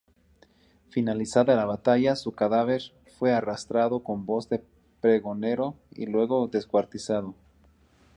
[0.89, 2.81] Finalizada la batalla, su cadáver
[3.19, 4.63] fue arrastrado con voz de
[4.99, 7.35] pregonero y luego descuartizado.